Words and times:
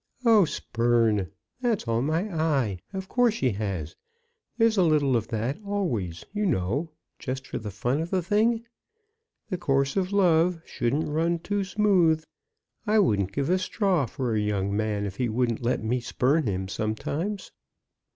"Oh, 0.25 0.45
spurn! 0.45 1.29
that's 1.61 1.87
all 1.87 2.01
my 2.01 2.21
eye. 2.35 2.79
Of 2.91 3.07
course 3.07 3.35
she 3.35 3.51
has. 3.51 3.95
There's 4.57 4.75
a 4.75 4.81
little 4.81 5.15
of 5.15 5.27
that 5.27 5.59
always, 5.63 6.25
you 6.33 6.47
know, 6.47 6.89
just 7.19 7.45
for 7.45 7.59
the 7.59 7.69
fun 7.69 8.01
of 8.01 8.09
the 8.09 8.23
thing. 8.23 8.65
The 9.51 9.59
course 9.59 9.95
of 9.95 10.11
love 10.11 10.59
shouldn't 10.65 11.07
run 11.07 11.37
too 11.37 11.63
smooth. 11.63 12.23
I 12.87 12.97
wouldn't 12.97 13.31
give 13.31 13.51
a 13.51 13.59
straw 13.59 14.07
for 14.07 14.33
a 14.33 14.39
young 14.39 14.75
man 14.75 15.05
if 15.05 15.17
he 15.17 15.29
wouldn't 15.29 15.61
let 15.61 15.83
me 15.83 15.99
spurn 15.99 16.47
him 16.47 16.67
sometimes." 16.67 17.51